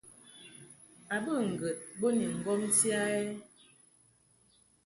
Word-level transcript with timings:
A 1.13 1.15
bə 1.25 1.33
ŋgəd 1.51 1.77
bo 1.99 2.07
ni 2.17 2.25
ŋgomti 2.39 2.89
a 3.01 3.03
ɛ? 3.19 3.21